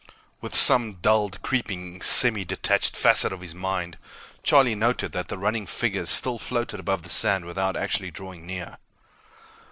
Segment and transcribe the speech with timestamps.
[0.41, 3.99] With some dulled, creeping, semi detached facet of his mind,
[4.41, 8.79] Charlie noted that the running figures still floated above the sand without actually drawing near.